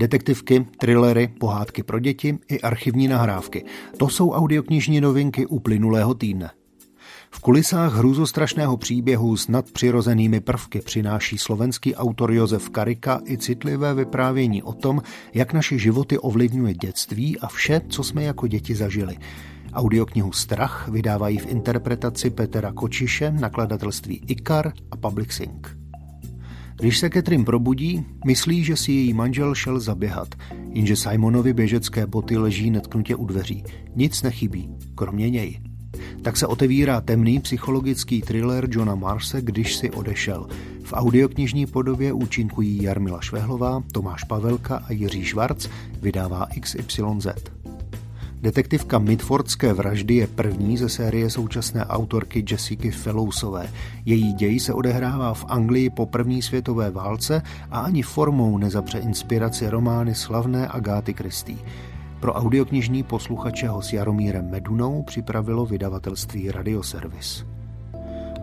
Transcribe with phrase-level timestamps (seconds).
[0.00, 3.64] Detektivky, thrillery, pohádky pro děti i archivní nahrávky.
[3.96, 6.50] To jsou audioknižní novinky uplynulého týdne.
[7.30, 14.62] V kulisách hrůzostrašného příběhu s nadpřirozenými prvky přináší slovenský autor Josef Karika i citlivé vyprávění
[14.62, 15.02] o tom,
[15.34, 19.16] jak naše životy ovlivňuje dětství a vše, co jsme jako děti zažili.
[19.72, 25.79] Audioknihu Strach vydávají v interpretaci Petra Kočiše, nakladatelství Ikar a Public Sync.
[26.80, 30.28] Když se Catherine probudí, myslí, že si její manžel šel zaběhat,
[30.72, 33.64] jenže Simonovi běžecké boty leží netknutě u dveří.
[33.96, 35.60] Nic nechybí, kromě něj.
[36.22, 40.46] Tak se otevírá temný psychologický thriller Johna Marse, když si odešel.
[40.84, 45.68] V audioknižní podobě účinkují Jarmila Švehlová, Tomáš Pavelka a Jiří Švarc,
[46.02, 47.26] vydává XYZ.
[48.42, 53.70] Detektivka Midfordské vraždy je první ze série současné autorky Jessica Fellowsové.
[54.04, 59.68] Její děj se odehrává v Anglii po první světové válce a ani formou nezapře inspiraci
[59.68, 61.58] romány slavné Agáty Christie.
[62.20, 67.44] Pro audioknižní posluchače ho s Jaromírem Medunou připravilo vydavatelství Radioservis.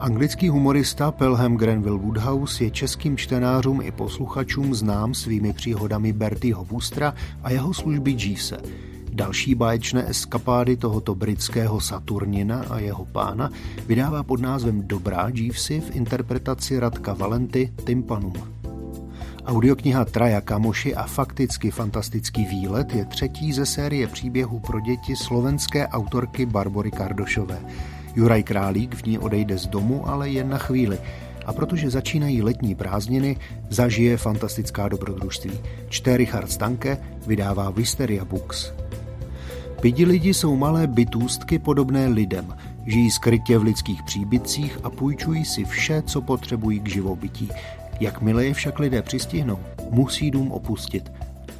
[0.00, 7.14] Anglický humorista Pelham Grenville Woodhouse je českým čtenářům i posluchačům znám svými příhodami Bertieho Woostra
[7.42, 8.56] a jeho služby Jeevese.
[9.16, 13.50] Další báječné eskapády tohoto britského Saturnina a jeho pána
[13.86, 18.32] vydává pod názvem Dobrá Jeevesy v interpretaci Radka Valenty Tympanum.
[19.44, 25.88] Audiokniha Traja kamoši a fakticky fantastický výlet je třetí ze série příběhů pro děti slovenské
[25.88, 27.58] autorky Barbory Kardošové.
[28.14, 30.98] Juraj Králík v ní odejde z domu, ale jen na chvíli.
[31.46, 33.36] A protože začínají letní prázdniny,
[33.70, 35.52] zažije fantastická dobrodružství.
[35.88, 38.85] Čte Richard Stanke, vydává Wisteria Books.
[39.80, 42.54] Pidi lidi jsou malé bytůstky podobné lidem.
[42.86, 47.50] Žijí skrytě v lidských příbytcích a půjčují si vše, co potřebují k živobytí.
[48.00, 49.58] Jakmile je však lidé přistihnou,
[49.90, 51.12] musí dům opustit.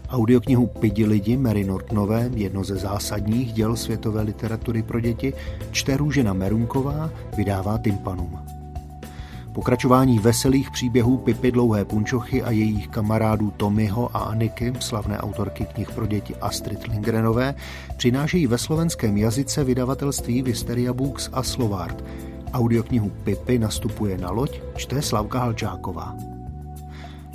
[0.09, 5.33] Audioknihu Pidi lidi Mary Nortonové, jedno ze zásadních děl světové literatury pro děti,
[5.71, 8.56] čte Růžena Merunková, vydává Tympanum.
[9.57, 15.91] Pokračování veselých příběhů Pipy Dlouhé punčochy a jejich kamarádů Tommyho a Aniky, slavné autorky knih
[15.91, 17.55] pro děti Astrid Lindgrenové,
[17.97, 22.05] přinášejí ve slovenském jazyce vydavatelství Visteria Books a Slovart.
[22.53, 26.17] Audioknihu Pipy nastupuje na loď, čte Slavka Halčáková.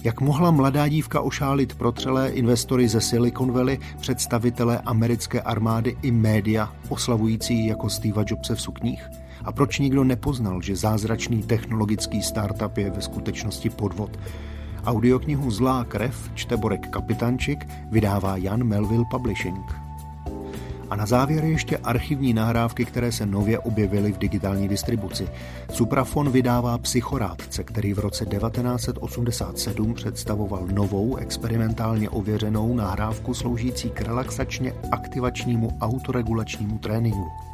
[0.03, 6.74] Jak mohla mladá dívka ošálit protřelé investory ze Silicon Valley, představitelé americké armády i média,
[6.90, 9.09] oslavující jako Steve Jobse v sukních?
[9.46, 14.19] A proč nikdo nepoznal, že zázračný technologický startup je ve skutečnosti podvod?
[14.85, 19.91] Audioknihu Zlá krev čte Borek Kapitančik, vydává Jan Melville Publishing.
[20.90, 25.28] A na závěr ještě archivní nahrávky, které se nově objevily v digitální distribuci.
[25.73, 34.73] Suprafon vydává Psychorádce, který v roce 1987 představoval novou, experimentálně ověřenou nahrávku sloužící k relaxačně
[34.91, 37.50] aktivačnímu autoregulačnímu tréninku.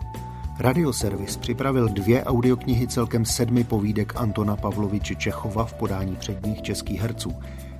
[0.59, 7.35] Radioservis připravil dvě audioknihy celkem sedmi povídek Antona Pavloviče Čechova v podání předních českých herců.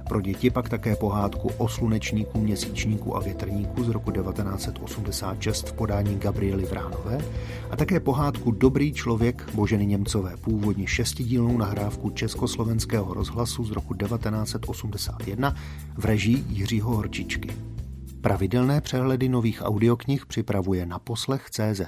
[0.08, 6.20] Pro děti pak také pohádku o slunečníku, měsíčníku a větrníku z roku 1986 v podání
[6.20, 7.20] Gabriely Vránové
[7.72, 15.56] a také pohádku Dobrý člověk Boženy Němcové, původně šestidílnou nahrávku Československého rozhlasu z roku 1981
[15.98, 17.50] v režii Jiřího Horčičky.
[18.22, 21.82] Pravidelné přehledy nových audioknih připravuje na poslech CZ.